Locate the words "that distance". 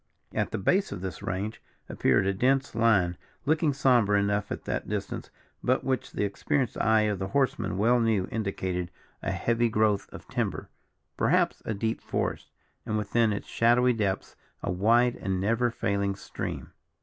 4.63-5.29